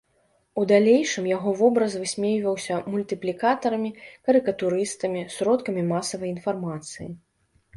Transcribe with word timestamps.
У 0.59 0.61
далейшым 0.69 1.25
яго 1.31 1.51
вобраз 1.59 1.97
высмейваўся 2.03 2.79
мультыплікатарамі, 2.93 3.93
карыкатурыстамі, 4.31 5.21
сродкамі 5.37 5.81
масавай 5.91 6.29
інфармацыі. 6.39 7.07